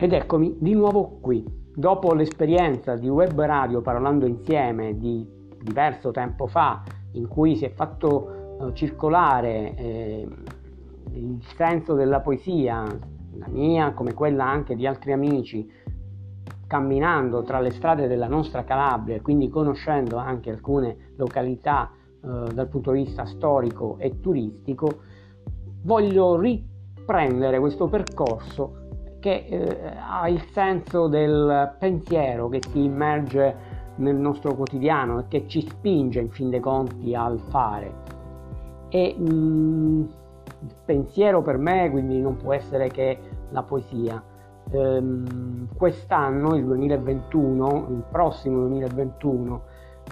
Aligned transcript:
Ed 0.00 0.12
eccomi 0.12 0.54
di 0.60 0.74
nuovo 0.74 1.18
qui. 1.20 1.44
Dopo 1.74 2.14
l'esperienza 2.14 2.94
di 2.94 3.08
web 3.08 3.40
radio 3.40 3.80
parlando 3.80 4.26
insieme 4.26 4.96
di 4.96 5.26
diverso 5.60 6.12
tempo 6.12 6.46
fa, 6.46 6.84
in 7.14 7.26
cui 7.26 7.56
si 7.56 7.64
è 7.64 7.72
fatto 7.72 8.68
eh, 8.68 8.74
circolare 8.74 9.74
eh, 9.74 10.28
il 11.14 11.42
senso 11.56 11.94
della 11.94 12.20
poesia, 12.20 12.84
la 12.84 13.48
mia 13.48 13.92
come 13.92 14.14
quella 14.14 14.44
anche 14.44 14.76
di 14.76 14.86
altri 14.86 15.10
amici, 15.10 15.68
camminando 16.68 17.42
tra 17.42 17.58
le 17.58 17.72
strade 17.72 18.06
della 18.06 18.28
nostra 18.28 18.62
Calabria 18.62 19.16
e 19.16 19.20
quindi 19.20 19.48
conoscendo 19.48 20.16
anche 20.16 20.50
alcune 20.50 21.14
località 21.16 21.90
eh, 21.90 22.52
dal 22.54 22.68
punto 22.68 22.92
di 22.92 23.02
vista 23.02 23.24
storico 23.24 23.96
e 23.98 24.20
turistico, 24.20 25.00
voglio 25.82 26.38
riprendere 26.38 27.58
questo 27.58 27.88
percorso 27.88 28.86
che 29.20 29.46
eh, 29.48 29.92
ha 29.96 30.28
il 30.28 30.42
senso 30.52 31.08
del 31.08 31.74
pensiero 31.78 32.48
che 32.48 32.60
si 32.70 32.84
immerge 32.84 33.76
nel 33.96 34.16
nostro 34.16 34.54
quotidiano 34.54 35.20
e 35.20 35.24
che 35.28 35.46
ci 35.48 35.60
spinge 35.60 36.20
in 36.20 36.30
fin 36.30 36.50
dei 36.50 36.60
conti 36.60 37.14
al 37.14 37.38
fare. 37.48 38.06
E 38.88 39.14
mh, 39.18 39.32
mm, 39.32 40.00
il 40.60 40.74
pensiero 40.84 41.42
per 41.42 41.56
me 41.58 41.90
quindi 41.90 42.20
non 42.20 42.36
può 42.36 42.52
essere 42.52 42.88
che 42.88 43.18
la 43.50 43.62
poesia. 43.62 44.22
Ehm, 44.70 45.68
quest'anno, 45.76 46.54
il 46.54 46.64
2021, 46.64 47.86
il 47.90 48.04
prossimo 48.10 48.60
2021, 48.60 49.62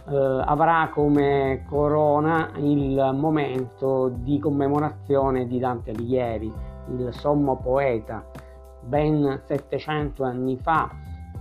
eh, 0.09 0.43
avrà 0.45 0.91
come 0.93 1.65
corona 1.69 2.51
il 2.57 3.11
momento 3.15 4.09
di 4.09 4.39
commemorazione 4.39 5.47
di 5.47 5.59
Dante 5.59 5.91
Alighieri, 5.91 6.53
il 6.97 7.09
sommo 7.13 7.57
poeta 7.57 8.25
ben 8.87 9.43
700 9.47 10.23
anni 10.25 10.57
fa 10.57 10.91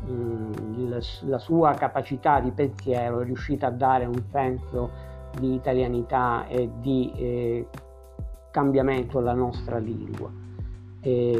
mm, 0.09 0.91
la 1.25 1.37
sua 1.37 1.73
capacità 1.73 2.39
di 2.39 2.51
pensiero 2.51 3.21
è 3.21 3.25
riuscita 3.25 3.67
a 3.67 3.71
dare 3.71 4.05
un 4.05 4.21
senso 4.31 5.13
di 5.39 5.53
italianità 5.53 6.47
e 6.47 6.69
di 6.79 7.11
eh, 7.15 7.67
cambiamento 8.51 9.19
alla 9.19 9.33
nostra 9.33 9.77
lingua. 9.77 10.31
E, 11.01 11.31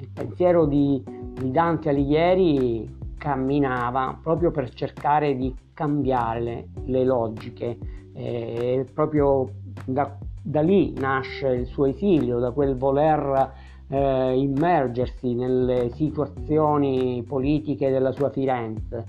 il 0.00 0.08
pensiero 0.12 0.66
di, 0.66 1.02
Dante 1.04 1.88
Alighieri 1.88 2.96
camminava 3.16 4.18
proprio 4.22 4.50
per 4.50 4.70
cercare 4.70 5.36
di 5.36 5.54
cambiare 5.74 6.68
le, 6.84 7.04
logiche, 7.04 7.78
e 8.12 8.86
proprio 8.92 9.48
da, 9.84 10.16
da, 10.42 10.60
lì 10.60 10.92
nasce 10.98 11.48
il 11.48 11.66
suo 11.66 11.86
esilio, 11.86 12.38
da 12.38 12.50
quel 12.50 12.76
voler 12.76 13.52
eh, 13.88 14.38
immergersi 14.38 15.34
nelle 15.34 15.90
situazioni 15.94 17.24
politiche 17.26 17.90
della 17.90 18.12
sua 18.12 18.30
Firenze. 18.30 19.04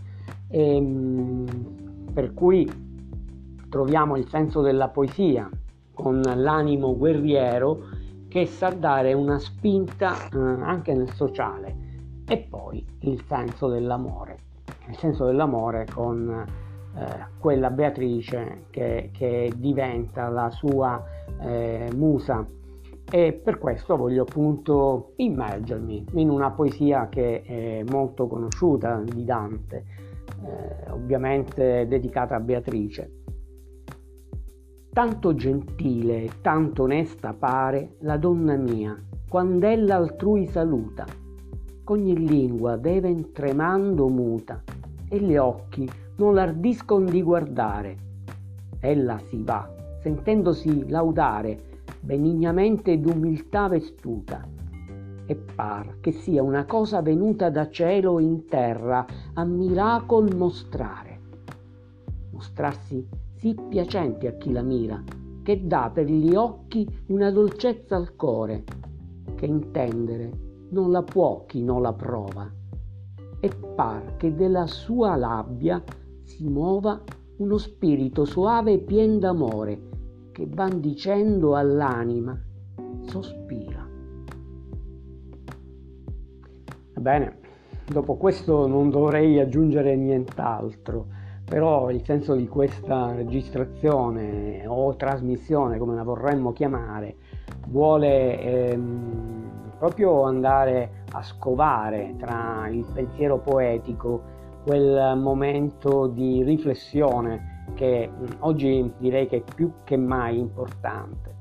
E, 0.49 0.79
mh, 0.79 2.11
per 2.13 2.33
cui 2.33 2.67
troviamo 3.69 4.15
il 4.15 4.27
senso 4.27 4.61
della 4.61 4.87
poesia 4.87 5.49
con 5.93 6.21
l'animo 6.21 6.97
guerriero 6.97 7.97
che 8.27 8.45
sa 8.45 8.69
dare 8.69 9.13
una 9.13 9.37
spinta 9.39 10.15
eh, 10.29 10.37
anche 10.37 10.93
nel 10.93 11.11
sociale 11.13 11.87
e 12.25 12.37
poi 12.37 12.85
il 12.99 13.23
senso 13.27 13.67
dell'amore, 13.67 14.37
il 14.87 14.95
senso 14.97 15.25
dell'amore 15.25 15.85
con 15.91 16.45
eh, 16.95 17.25
quella 17.39 17.69
Beatrice 17.69 18.65
che, 18.69 19.09
che, 19.13 19.51
diventa 19.55 20.29
la 20.29 20.49
sua 20.51 21.03
eh, 21.41 21.89
musa 21.95 22.45
e 23.11 23.33
per 23.33 23.57
questo 23.57 23.97
voglio 23.97 24.21
appunto 24.21 25.13
immergermi 25.15 26.05
in 26.13 26.29
una 26.29 26.51
poesia 26.51 27.09
che 27.09 27.41
è 27.41 27.83
molto 27.89 28.27
conosciuta 28.27 29.01
di 29.03 29.25
Dante, 29.25 29.85
eh, 30.43 30.91
ovviamente 30.91 31.87
dedicata 31.87 32.35
a 32.35 32.39
Beatrice. 32.39 33.13
Tanto 34.91 35.33
gentile 35.33 36.23
e 36.23 36.29
tanto 36.41 36.83
onesta 36.83 37.33
pare 37.33 37.95
la 38.01 38.17
donna 38.17 38.55
mia, 38.55 38.95
quand'ella 39.27 39.95
altrui 39.95 40.45
saluta, 40.47 41.05
ogni 41.85 42.27
lingua 42.27 42.75
deve 42.77 43.31
tremando 43.31 44.07
muta, 44.07 44.61
e 45.09 45.19
gli 45.19 45.35
occhi 45.35 45.89
non 46.17 46.35
l'ardiscon 46.35 47.05
di 47.05 47.23
guardare. 47.23 47.97
Ella 48.79 49.19
si 49.25 49.41
va, 49.43 49.67
sentendosi 50.01 50.87
laudare, 50.89 51.68
benignamente 52.09 52.99
d'umiltà 52.99 53.67
vestuta, 53.67 54.43
e 55.27 55.35
par 55.35 55.99
che 55.99 56.11
sia 56.11 56.41
una 56.41 56.65
cosa 56.65 57.03
venuta 57.03 57.51
da 57.51 57.69
cielo 57.69 58.17
in 58.17 58.47
terra 58.47 59.05
a 59.35 59.43
miracol 59.43 60.35
mostrare. 60.35 61.19
Mostrarsi 62.31 63.07
sì 63.35 63.55
piacente 63.69 64.27
a 64.27 64.31
chi 64.31 64.51
la 64.51 64.63
mira, 64.63 65.03
che 65.43 65.67
dà 65.67 65.91
per 65.93 66.07
gli 66.09 66.33
occhi 66.33 66.87
una 67.09 67.29
dolcezza 67.29 67.95
al 67.95 68.15
core, 68.15 68.63
che 69.35 69.45
intendere 69.45 70.31
non 70.69 70.89
la 70.89 71.03
può 71.03 71.45
chi 71.45 71.61
non 71.63 71.83
la 71.83 71.93
prova, 71.93 72.51
e 73.39 73.49
par 73.75 74.15
che 74.17 74.33
della 74.33 74.65
sua 74.65 75.15
labbia 75.15 75.79
si 76.23 76.47
muova 76.47 76.99
uno 77.37 77.57
spirito 77.57 78.25
soave 78.25 78.73
e 78.73 78.79
pien 78.79 79.19
d'amore, 79.19 79.98
che 80.39 80.47
van 80.47 80.79
dicendo 80.79 81.57
all'anima, 81.57 82.39
sospira. 83.07 83.85
Bene, 86.95 87.39
dopo 87.85 88.15
questo 88.15 88.65
non 88.65 88.89
dovrei 88.89 89.37
aggiungere 89.37 89.97
nient'altro, 89.97 91.07
però 91.43 91.89
il 91.91 92.05
senso 92.05 92.35
di 92.35 92.47
questa 92.47 93.13
registrazione 93.13 94.65
o 94.65 94.95
trasmissione, 94.95 95.77
come 95.77 95.95
la 95.95 96.03
vorremmo 96.03 96.53
chiamare, 96.53 97.17
vuole 97.67 98.39
ehm, 98.39 99.51
proprio 99.77 100.23
andare 100.23 101.03
a 101.11 101.21
scovare 101.21 102.15
tra 102.17 102.65
il 102.69 102.85
pensiero 102.93 103.39
poetico 103.39 104.37
quel 104.63 105.17
momento 105.17 106.07
di 106.07 106.43
riflessione 106.43 107.58
che 107.73 108.09
oggi 108.39 108.93
direi 108.97 109.27
che 109.27 109.37
è 109.37 109.53
più 109.55 109.71
che 109.83 109.97
mai 109.97 110.37
importante. 110.37 111.35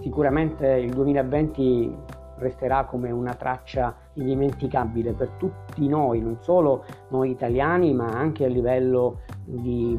Sicuramente 0.00 0.66
il 0.66 0.92
2020 0.92 1.96
resterà 2.36 2.84
come 2.84 3.10
una 3.10 3.34
traccia 3.34 3.94
indimenticabile 4.14 5.12
per 5.12 5.30
tutti 5.36 5.86
noi, 5.86 6.20
non 6.20 6.38
solo 6.40 6.84
noi 7.08 7.30
italiani, 7.30 7.92
ma 7.92 8.06
anche 8.06 8.44
a 8.44 8.48
livello 8.48 9.20
di 9.44 9.98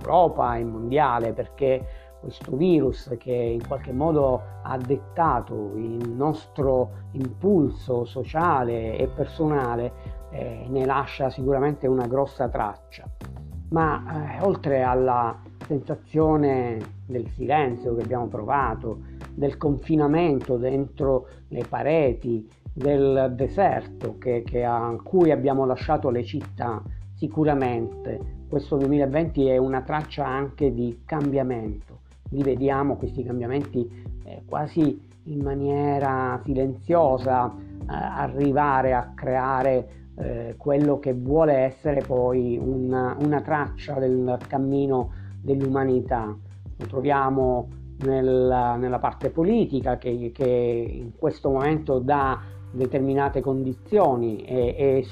Europa 0.00 0.56
e 0.56 0.64
mondiale, 0.64 1.32
perché 1.32 1.84
questo 2.20 2.56
virus 2.56 3.14
che 3.18 3.32
in 3.32 3.66
qualche 3.66 3.92
modo 3.92 4.40
ha 4.62 4.76
dettato 4.78 5.72
il 5.74 6.08
nostro 6.08 6.90
impulso 7.12 8.04
sociale 8.04 8.96
e 8.96 9.08
personale 9.08 9.92
eh, 10.30 10.66
ne 10.68 10.86
lascia 10.86 11.30
sicuramente 11.30 11.88
una 11.88 12.06
grossa 12.06 12.48
traccia 12.48 13.04
ma 13.72 14.36
eh, 14.38 14.42
oltre 14.44 14.82
alla 14.82 15.36
sensazione 15.66 16.78
del 17.06 17.28
silenzio 17.34 17.94
che 17.96 18.02
abbiamo 18.02 18.28
provato, 18.28 19.00
del 19.34 19.56
confinamento 19.56 20.56
dentro 20.56 21.26
le 21.48 21.64
pareti, 21.68 22.48
del 22.72 23.32
deserto 23.34 24.16
che, 24.18 24.42
che 24.44 24.64
a 24.64 24.96
cui 25.02 25.30
abbiamo 25.30 25.64
lasciato 25.66 26.10
le 26.10 26.24
città, 26.24 26.82
sicuramente 27.14 28.40
questo 28.48 28.76
2020 28.76 29.46
è 29.46 29.56
una 29.56 29.80
traccia 29.82 30.26
anche 30.26 30.72
di 30.72 31.00
cambiamento. 31.04 32.00
Li 32.30 32.42
vediamo 32.42 32.96
questi 32.96 33.22
cambiamenti 33.22 33.88
eh, 34.24 34.42
quasi 34.46 35.10
in 35.24 35.40
maniera 35.40 36.38
silenziosa 36.44 37.50
eh, 37.50 37.84
arrivare 37.88 38.92
a 38.92 39.12
creare 39.14 40.01
eh, 40.16 40.54
quello 40.56 40.98
che 40.98 41.14
vuole 41.14 41.54
essere 41.54 42.02
poi 42.02 42.58
una, 42.58 43.16
una 43.20 43.40
traccia 43.40 43.98
del 43.98 44.38
cammino 44.46 45.12
dell'umanità. 45.40 46.36
Lo 46.76 46.86
troviamo 46.86 47.68
nella, 48.04 48.76
nella 48.76 48.98
parte 48.98 49.30
politica 49.30 49.96
che, 49.96 50.30
che, 50.34 50.44
in 50.44 51.12
questo 51.16 51.50
momento 51.50 51.98
dà 51.98 52.40
determinate 52.70 53.40
condizioni 53.40 54.44
e, 54.44 54.74
e, 54.76 55.06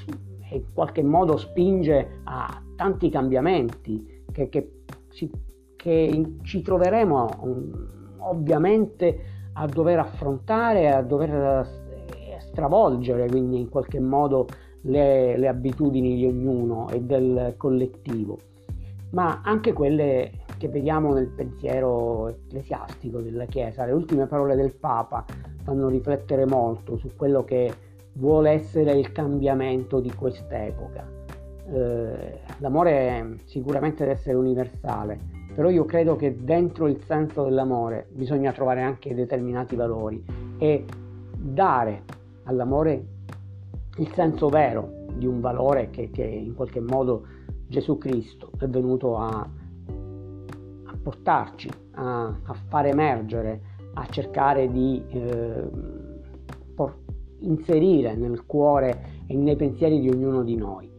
e, 0.50 0.56
in 0.56 0.72
qualche 0.72 1.02
modo 1.02 1.36
spinge 1.36 2.20
a 2.24 2.62
tanti 2.76 3.10
cambiamenti 3.10 4.24
che, 4.32 4.48
che, 4.48 4.82
ci, 5.10 5.30
che 5.76 6.34
ci 6.42 6.62
troveremo 6.62 7.28
um, 7.40 7.88
ovviamente 8.18 9.38
a 9.54 9.66
dover 9.66 9.98
affrontare, 9.98 10.90
a 10.92 11.02
dover 11.02 11.32
eh, 11.32 12.40
stravolgere, 12.40 13.28
quindi 13.28 13.60
in 13.60 13.68
qualche 13.68 14.00
modo 14.00 14.46
le, 14.82 15.36
le 15.36 15.48
abitudini 15.48 16.16
di 16.16 16.26
ognuno 16.26 16.88
e 16.88 17.00
del 17.00 17.54
collettivo, 17.56 18.38
ma 19.10 19.40
anche 19.44 19.72
quelle 19.72 20.30
che 20.60 20.68
vediamo 20.68 21.14
nel 21.14 21.28
pensiero 21.28 22.28
ecclesiastico 22.28 23.20
della 23.20 23.46
Chiesa. 23.46 23.86
Le 23.86 23.92
ultime 23.92 24.26
parole 24.26 24.54
del 24.56 24.74
Papa 24.74 25.24
fanno 25.64 25.88
riflettere 25.88 26.44
molto 26.44 26.98
su 26.98 27.08
quello 27.16 27.44
che 27.44 27.72
vuole 28.14 28.50
essere 28.50 28.92
il 28.92 29.10
cambiamento 29.12 30.00
di 30.00 30.12
quest'epoca. 30.12 31.08
Eh, 31.72 32.40
l'amore 32.58 33.36
sicuramente 33.44 34.04
deve 34.04 34.16
essere 34.16 34.36
universale, 34.36 35.18
però 35.54 35.70
io 35.70 35.86
credo 35.86 36.16
che 36.16 36.36
dentro 36.36 36.88
il 36.88 37.00
senso 37.04 37.44
dell'amore 37.44 38.08
bisogna 38.10 38.52
trovare 38.52 38.82
anche 38.82 39.14
determinati 39.14 39.76
valori 39.76 40.22
e 40.58 40.84
dare 41.34 42.02
all'amore 42.44 43.19
il 43.96 44.12
senso 44.14 44.48
vero 44.48 45.06
di 45.14 45.26
un 45.26 45.40
valore 45.40 45.90
che, 45.90 46.10
che 46.10 46.22
in 46.22 46.54
qualche 46.54 46.80
modo 46.80 47.26
Gesù 47.66 47.98
Cristo 47.98 48.50
è 48.58 48.66
venuto 48.66 49.16
a, 49.16 49.28
a 49.38 50.96
portarci, 51.02 51.68
a, 51.92 52.26
a, 52.26 52.54
far 52.68 52.86
emergere, 52.86 53.60
a 53.94 54.06
cercare 54.06 54.70
di 54.70 55.02
eh, 55.08 55.68
por- 56.74 56.98
inserire 57.40 58.14
nel 58.16 58.44
cuore 58.46 59.22
e 59.26 59.36
nei 59.36 59.56
pensieri 59.56 60.00
di 60.00 60.08
ognuno 60.08 60.42
di 60.42 60.56
noi. 60.56 60.90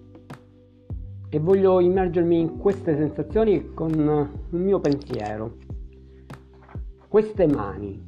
E 1.29 1.39
voglio 1.39 1.79
immergermi 1.79 2.39
in 2.39 2.57
queste 2.57 2.95
sensazioni 2.95 3.73
con 3.73 3.91
un 3.97 4.29
mio 4.49 4.79
pensiero. 4.79 5.55
Queste 7.07 7.47
mani, 7.47 8.05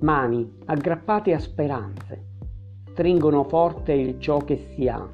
mani 0.00 0.58
aggrappate 0.64 1.32
a 1.34 1.38
speranze, 1.38 2.27
stringono 2.98 3.44
forte 3.44 3.92
il 3.92 4.18
ciò 4.18 4.38
che 4.38 4.56
si 4.74 4.88
ha. 4.88 5.08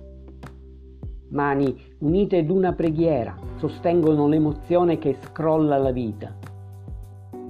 Mani 1.28 1.78
unite 1.98 2.38
ad 2.38 2.48
una 2.48 2.72
preghiera 2.72 3.36
sostengono 3.56 4.26
l'emozione 4.26 4.96
che 4.96 5.18
scrolla 5.20 5.76
la 5.76 5.90
vita. 5.90 6.34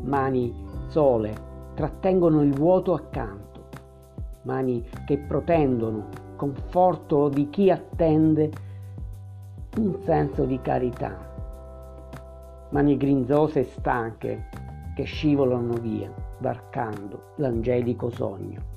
Mani 0.03 0.53
sole 0.89 1.33
trattengono 1.75 2.43
il 2.43 2.53
vuoto 2.53 2.95
accanto. 2.95 3.69
Mani 4.43 4.85
che 5.07 5.19
protendono 5.19 6.09
conforto 6.35 7.29
di 7.29 7.49
chi 7.49 7.71
attende 7.71 8.51
un 9.77 9.97
senso 10.03 10.45
di 10.47 10.61
carità. 10.61 11.17
Mani 12.71 12.97
grinzose 12.97 13.61
e 13.61 13.65
stanche 13.65 14.49
che 14.97 15.05
scivolano 15.05 15.75
via, 15.75 16.13
varcando 16.39 17.35
l'angelico 17.37 18.11
sogno. 18.11 18.74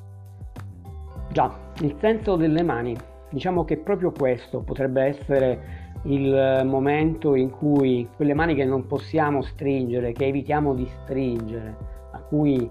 Già, 1.38 1.56
il 1.82 1.96
senso 2.00 2.36
delle 2.36 2.64
mani, 2.64 2.98
diciamo 3.30 3.64
che 3.64 3.78
proprio 3.78 4.12
questo 4.12 4.62
potrebbe 4.62 5.04
essere 5.04 5.92
il 6.06 6.64
momento 6.66 7.36
in 7.36 7.52
cui 7.52 8.10
quelle 8.16 8.34
mani 8.34 8.56
che 8.56 8.66
non 8.66 8.88
possiamo 8.88 9.44
stringere, 9.44 10.14
che 10.14 10.26
evitiamo 10.26 10.74
di 10.74 10.90
stringere, 11.04 11.78
a 12.14 12.22
cui 12.22 12.56
eh, 12.64 12.70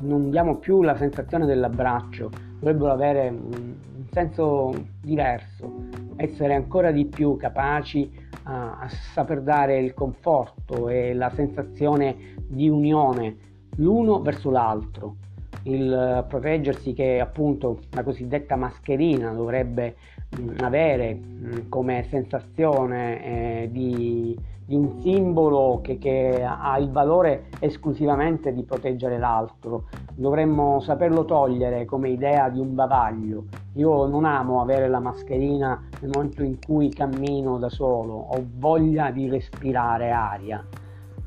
non 0.00 0.30
diamo 0.30 0.56
più 0.56 0.82
la 0.82 0.96
sensazione 0.96 1.46
dell'abbraccio, 1.46 2.28
dovrebbero 2.58 2.90
avere 2.90 3.28
un, 3.28 3.76
un 3.98 4.06
senso 4.10 4.72
diverso, 5.00 5.90
essere 6.16 6.54
ancora 6.56 6.90
di 6.90 7.06
più 7.06 7.36
capaci 7.36 8.10
a, 8.42 8.80
a 8.80 8.88
saper 8.88 9.42
dare 9.42 9.78
il 9.78 9.94
conforto 9.94 10.88
e 10.88 11.14
la 11.14 11.30
sensazione 11.30 12.16
di 12.48 12.68
unione 12.68 13.36
l'uno 13.76 14.20
verso 14.22 14.50
l'altro 14.50 15.18
il 15.64 16.24
proteggersi 16.28 16.92
che 16.92 17.20
appunto 17.20 17.80
la 17.90 18.02
cosiddetta 18.02 18.56
mascherina 18.56 19.30
dovrebbe 19.32 19.96
mh, 20.36 20.62
avere 20.62 21.14
mh, 21.14 21.68
come 21.68 22.04
sensazione 22.10 23.24
eh, 23.24 23.68
di, 23.70 24.38
di, 24.64 24.74
un 24.74 25.00
simbolo 25.00 25.80
che, 25.82 25.98
che, 25.98 26.44
ha 26.44 26.76
il 26.78 26.90
valore 26.90 27.46
esclusivamente 27.60 28.52
di 28.52 28.62
proteggere 28.64 29.18
l'altro. 29.18 29.84
Dovremmo 30.14 30.80
saperlo 30.80 31.24
togliere 31.24 31.86
come 31.86 32.10
idea 32.10 32.48
di 32.50 32.60
un 32.60 32.74
bavaglio. 32.74 33.44
Io 33.74 34.06
non 34.06 34.24
amo 34.24 34.60
avere 34.60 34.88
la 34.88 35.00
mascherina 35.00 35.82
nel 36.00 36.10
momento 36.14 36.42
in 36.42 36.58
cui 36.64 36.90
cammino 36.90 37.58
da 37.58 37.70
solo, 37.70 38.12
ho 38.14 38.44
voglia 38.56 39.10
di 39.10 39.28
respirare 39.28 40.10
aria 40.10 40.64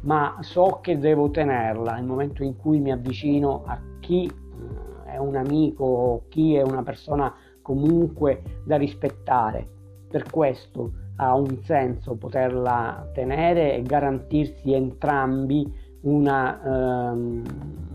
ma 0.07 0.37
so 0.39 0.79
che 0.81 0.97
devo 0.97 1.29
tenerla 1.29 1.95
nel 1.95 2.05
momento 2.05 2.41
in 2.41 2.55
cui 2.55 2.79
mi 2.79 2.91
avvicino 2.91 3.63
a 3.65 3.77
chi 3.99 4.25
eh, 4.25 5.11
è 5.11 5.17
un 5.17 5.35
amico, 5.35 6.23
chi 6.29 6.55
è 6.55 6.61
una 6.61 6.81
persona 6.81 7.33
comunque 7.61 8.41
da 8.63 8.77
rispettare. 8.77 9.67
Per 10.09 10.29
questo 10.29 10.91
ha 11.17 11.35
un 11.35 11.61
senso 11.63 12.15
poterla 12.15 13.09
tenere 13.13 13.75
e 13.75 13.81
garantirsi 13.81 14.71
entrambi 14.71 15.69
una, 16.01 17.11
um, 17.11 17.43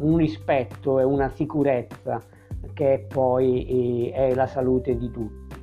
un 0.01 0.17
rispetto 0.19 0.99
e 0.99 1.05
una 1.05 1.31
sicurezza 1.31 2.21
che 2.75 3.07
poi 3.09 4.11
eh, 4.11 4.13
è 4.13 4.35
la 4.35 4.47
salute 4.47 4.99
di 4.99 5.11
tutti. 5.11 5.57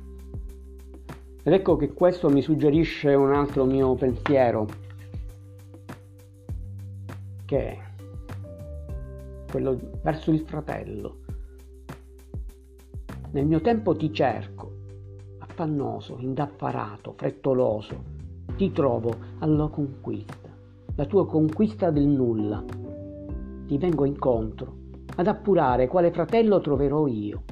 Ed 1.44 1.52
ecco 1.52 1.76
che 1.76 1.92
questo 1.92 2.28
mi 2.28 2.42
suggerisce 2.42 3.14
un 3.14 3.32
altro 3.32 3.64
mio 3.64 3.94
pensiero, 3.94 4.66
che 7.50 7.78
quello 9.50 9.76
verso 10.02 10.30
il 10.30 10.42
fratello. 10.42 11.16
Nel 13.32 13.44
mio 13.44 13.60
tempo 13.60 13.96
ti 13.96 14.12
cerco, 14.12 14.70
affannoso, 15.38 16.18
indaffarato, 16.20 17.14
frettoloso, 17.16 18.04
ti 18.54 18.70
trovo 18.70 19.12
alla 19.40 19.66
conquista, 19.66 20.48
la 20.94 21.06
tua 21.06 21.26
conquista 21.26 21.90
del 21.90 22.06
nulla. 22.06 22.64
Ti 23.66 23.78
vengo 23.78 24.04
incontro 24.04 24.76
ad 25.16 25.26
appurare 25.26 25.88
quale 25.88 26.12
fratello 26.12 26.60
troverò 26.60 27.08
io. 27.08 27.42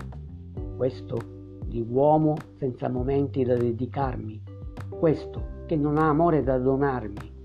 Questo 0.76 1.16
di 1.64 1.84
uomo 1.88 2.36
senza 2.58 2.88
momenti 2.88 3.42
da 3.42 3.56
dedicarmi, 3.56 4.40
questo 4.90 5.64
che 5.66 5.74
non 5.74 5.98
ha 5.98 6.08
amore 6.08 6.44
da 6.44 6.56
donarmi, 6.56 7.38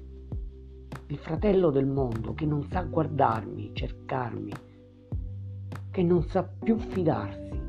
il 1.13 1.19
fratello 1.19 1.69
del 1.69 1.85
mondo 1.85 2.33
che 2.33 2.47
non 2.47 2.63
sa 2.63 2.81
guardarmi, 2.81 3.69
cercarmi, 3.71 4.51
che 5.91 6.01
non 6.01 6.23
sa 6.23 6.41
più 6.41 6.75
fidarsi 6.79 7.61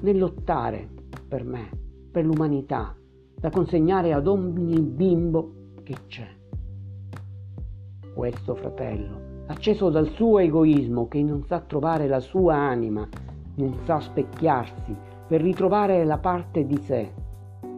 né 0.00 0.12
lottare 0.14 0.88
per 1.26 1.42
me, 1.42 1.70
per 2.12 2.24
l'umanità, 2.24 2.96
da 3.34 3.50
consegnare 3.50 4.12
ad 4.12 4.28
ogni 4.28 4.80
bimbo 4.80 5.72
che 5.82 5.96
c'è. 6.06 6.28
Questo 8.14 8.54
fratello, 8.54 9.42
acceso 9.46 9.90
dal 9.90 10.10
suo 10.10 10.38
egoismo 10.38 11.08
che 11.08 11.20
non 11.20 11.42
sa 11.42 11.58
trovare 11.62 12.06
la 12.06 12.20
sua 12.20 12.54
anima, 12.54 13.08
non 13.56 13.76
sa 13.82 13.98
specchiarsi 13.98 14.94
per 15.26 15.42
ritrovare 15.42 16.04
la 16.04 16.18
parte 16.18 16.64
di 16.64 16.76
sé, 16.76 17.12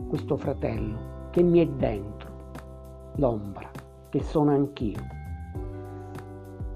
questo 0.08 0.36
fratello 0.36 1.30
che 1.30 1.42
mi 1.42 1.60
è 1.60 1.66
dentro, 1.66 2.50
l'ombra 3.14 3.76
che 4.16 4.22
sono 4.22 4.52
anch'io. 4.52 5.15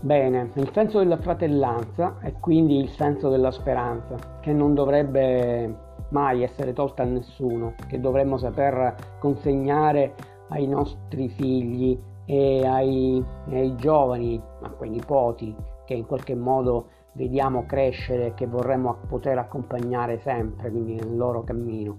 Bene, 0.03 0.51
il 0.55 0.71
senso 0.73 1.01
della 1.01 1.19
fratellanza 1.19 2.17
è 2.21 2.33
quindi 2.41 2.79
il 2.79 2.89
senso 2.89 3.29
della 3.29 3.51
speranza, 3.51 4.39
che 4.41 4.51
non 4.51 4.73
dovrebbe 4.73 5.89
mai 6.09 6.43
essere 6.43 6.73
tolta 6.73 7.03
a 7.03 7.07
nessuno, 7.07 7.75
che 7.87 8.01
dovremmo 8.01 8.39
saper 8.39 8.95
consegnare 9.19 10.15
ai 10.49 10.67
nostri 10.67 11.29
figli 11.29 12.01
e 12.25 12.67
ai, 12.67 13.23
ai 13.51 13.77
giovani, 13.77 14.41
a 14.63 14.71
quei 14.71 14.89
nipoti 14.89 15.55
che 15.85 15.93
in 15.93 16.07
qualche 16.07 16.35
modo 16.35 16.87
vediamo 17.13 17.67
crescere 17.67 18.29
e 18.29 18.35
che 18.35 18.47
vorremmo 18.47 19.01
poter 19.07 19.37
accompagnare 19.37 20.19
sempre, 20.21 20.71
quindi 20.71 20.95
nel 20.95 21.15
loro 21.15 21.45
cammino. 21.45 21.99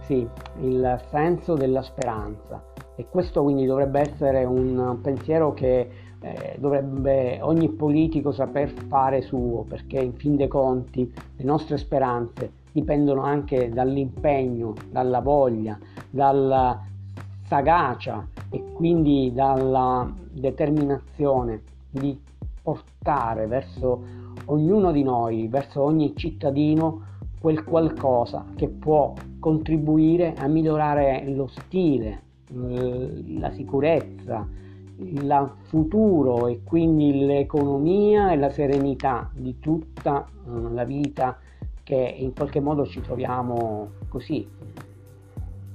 Sì, 0.00 0.28
il 0.62 1.00
senso 1.10 1.54
della 1.54 1.82
speranza, 1.82 2.60
e 2.96 3.06
questo 3.08 3.44
quindi 3.44 3.66
dovrebbe 3.66 4.00
essere 4.00 4.44
un 4.44 4.98
pensiero 5.00 5.52
che 5.52 6.06
eh, 6.20 6.56
dovrebbe 6.58 7.38
ogni 7.42 7.68
politico 7.68 8.32
saper 8.32 8.70
fare 8.88 9.22
suo, 9.22 9.64
perché 9.68 9.98
in 10.00 10.14
fin 10.14 10.36
dei 10.36 10.48
conti 10.48 11.12
le 11.36 11.44
nostre 11.44 11.76
speranze 11.78 12.52
dipendono 12.72 13.22
anche 13.22 13.68
dall'impegno, 13.68 14.74
dalla 14.90 15.20
voglia, 15.20 15.78
dalla 16.10 16.80
sagacia 17.46 18.26
e 18.50 18.62
quindi 18.72 19.32
dalla 19.32 20.12
determinazione 20.32 21.62
di 21.90 22.18
portare 22.62 23.46
verso 23.46 24.02
ognuno 24.46 24.92
di 24.92 25.02
noi, 25.02 25.48
verso 25.48 25.82
ogni 25.82 26.14
cittadino, 26.16 27.06
quel 27.40 27.64
qualcosa 27.64 28.44
che 28.56 28.68
può 28.68 29.14
contribuire 29.38 30.34
a 30.36 30.48
migliorare 30.48 31.24
lo 31.28 31.46
stile 31.46 32.26
la 32.50 33.50
sicurezza, 33.52 34.46
il 35.00 35.52
futuro 35.62 36.48
e 36.48 36.62
quindi 36.64 37.24
l'economia 37.24 38.32
e 38.32 38.36
la 38.36 38.50
serenità 38.50 39.30
di 39.32 39.58
tutta 39.58 40.26
eh, 40.26 40.72
la 40.72 40.84
vita 40.84 41.38
che 41.82 41.96
in 41.96 42.34
qualche 42.34 42.60
modo 42.60 42.84
ci 42.84 43.00
troviamo 43.00 43.90
così 44.08 44.46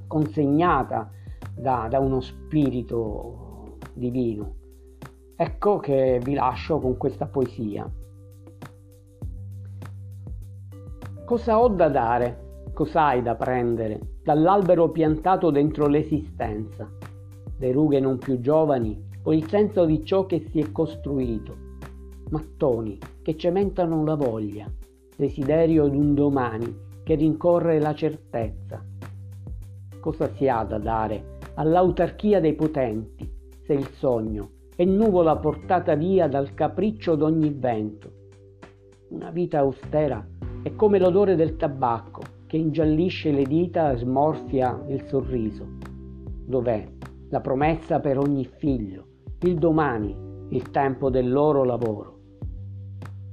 consegnata 0.08 1.10
da, 1.56 1.88
da 1.89 2.00
uno 2.00 2.22
spirito 2.22 3.77
divino. 3.94 4.56
Ecco 5.36 5.80
che 5.80 6.20
vi 6.24 6.34
lascio 6.34 6.80
con 6.80 6.98
questa 6.98 7.25
poesia. 7.25 7.89
Cosa 11.25 11.60
ho 11.60 11.68
da 11.70 11.89
dare? 11.89 12.42
Cos'hai 12.74 13.22
da 13.22 13.36
prendere 13.36 14.00
dall'albero 14.24 14.89
piantato 14.89 15.50
dentro 15.50 15.88
l'esistenza? 15.88 16.88
Le 17.58 17.72
rughe 17.72 18.00
non 18.00 18.18
più 18.18 18.39
giovani 18.39 19.12
o 19.24 19.34
il 19.34 19.48
senso 19.48 19.86
di 19.86 20.03
ciò 20.03 20.25
che 20.25 20.48
si 20.50 20.60
è 20.60 20.72
costruito? 20.72 21.56
Mattoni 22.30 22.98
che 23.22 23.38
cementano 23.38 24.03
la 24.03 24.15
voglia, 24.15 24.70
desiderio 25.15 25.88
d'un 25.88 26.13
domani 26.13 26.75
che 27.03 27.15
rincorre 27.15 27.80
la 27.80 27.94
certezza. 27.94 28.84
Cosa 30.00 30.34
si 30.34 30.48
ha 30.48 30.63
da 30.63 30.77
dare 30.77 31.38
all'autarchia 31.56 32.39
dei 32.39 32.53
potenti 32.53 33.30
se 33.62 33.74
il 33.74 33.88
sogno 33.94 34.50
è 34.75 34.84
nuvola 34.84 35.38
portata 35.38 35.96
via 35.96 36.27
dal 36.27 36.53
capriccio 36.53 37.15
d'ogni 37.15 37.51
vento? 37.51 38.12
Una 39.10 39.30
vita 39.30 39.60
austera 39.60 40.25
è 40.63 40.74
come 40.75 40.98
l'odore 40.98 41.36
del 41.36 41.56
tabacco 41.56 42.22
che 42.48 42.58
ingiallisce 42.58 43.32
le 43.32 43.44
dita 43.44 43.92
e 43.92 43.98
smorfia 43.98 44.84
il 44.88 45.03
sorriso. 45.08 45.65
Dov'è 46.46 46.88
la 47.30 47.39
promessa 47.42 48.00
per 48.00 48.18
ogni 48.18 48.46
figlio, 48.46 49.06
il 49.44 49.56
domani, 49.56 50.16
il 50.52 50.72
tempo 50.72 51.10
del 51.10 51.30
loro 51.30 51.66
lavoro? 51.66 52.20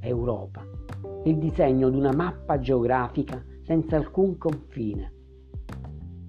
Europa, 0.00 0.66
il 1.24 1.38
disegno 1.38 1.88
di 1.88 1.96
una 1.96 2.12
mappa 2.12 2.58
geografica 2.58 3.40
senza 3.62 3.94
alcun 3.94 4.36
confine. 4.36 5.12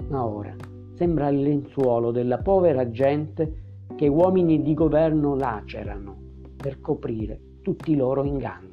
Ma 0.10 0.24
ora 0.24 0.56
sembra 0.94 1.30
il 1.30 1.42
lenzuolo 1.42 2.12
della 2.12 2.38
povera 2.38 2.92
gente 2.92 3.86
che 3.96 4.08
uomini 4.08 4.62
di 4.62 4.76
governo 4.76 5.36
lacerano 5.36 6.16
per 6.58 6.80
coprire 6.80 7.40
tutti 7.64 7.94
i 7.94 7.96
loro 7.96 8.24
inganni. 8.24 8.71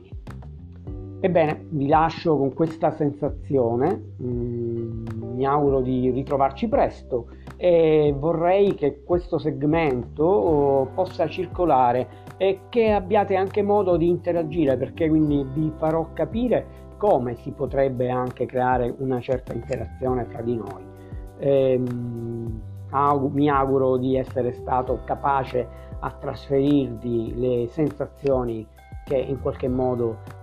Ebbene, 1.20 1.66
vi 1.70 1.88
lascio 1.88 2.36
con 2.36 2.54
questa 2.54 2.92
sensazione, 2.92 4.14
mm, 4.22 5.06
mi 5.34 5.44
auguro 5.44 5.80
di 5.80 6.10
ritrovarci 6.10 6.68
presto 6.68 7.26
e 7.56 8.14
vorrei 8.16 8.74
che 8.74 9.02
questo 9.02 9.36
segmento 9.38 10.88
possa 10.94 11.26
circolare 11.26 12.08
e 12.36 12.60
che 12.68 12.92
abbiate 12.92 13.34
anche 13.34 13.62
modo 13.62 13.96
di 13.96 14.06
interagire 14.06 14.76
perché 14.76 15.08
quindi 15.08 15.44
vi 15.54 15.72
farò 15.76 16.12
capire 16.12 16.86
come 16.98 17.34
si 17.34 17.50
potrebbe 17.50 18.10
anche 18.10 18.46
creare 18.46 18.94
una 18.98 19.18
certa 19.20 19.52
interazione 19.52 20.24
fra 20.24 20.40
di 20.40 20.54
noi. 20.54 20.84
Ehm, 21.38 22.60
mi 23.32 23.48
auguro 23.50 23.96
di 23.96 24.16
essere 24.16 24.52
stato 24.52 25.00
capace 25.04 25.66
a 25.98 26.10
trasferirvi 26.12 27.34
le 27.36 27.66
sensazioni 27.70 28.64
che 29.04 29.16
in 29.16 29.40
qualche 29.40 29.68
modo 29.68 30.36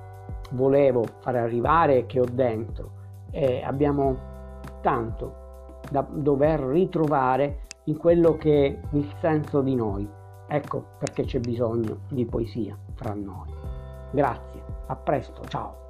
volevo 0.55 1.03
far 1.19 1.35
arrivare 1.35 2.05
che 2.05 2.19
ho 2.19 2.25
dentro. 2.25 2.91
E 3.31 3.62
abbiamo 3.63 4.17
tanto 4.81 5.79
da 5.89 6.05
dover 6.09 6.59
ritrovare 6.62 7.62
in 7.85 7.97
quello 7.97 8.35
che 8.38 8.65
è 8.65 8.95
il 8.95 9.13
senso 9.19 9.62
di 9.62 9.75
noi. 9.75 10.07
Ecco 10.47 10.85
perché 11.00 11.24
c'è 11.24 11.39
bisogno 11.39 12.00
di 12.09 12.25
poesia 12.25 12.77
fra 12.93 13.13
noi. 13.13 13.53
Grazie, 14.12 14.62
a 14.88 14.95
presto, 14.95 15.43
ciao. 15.47 15.84